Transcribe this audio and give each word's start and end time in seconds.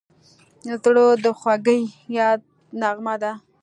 زړه 0.83 1.03
د 1.23 1.25
خوږې 1.39 1.79
یاد 2.17 2.39
نغمه 2.81 3.15
ده. 3.21 3.31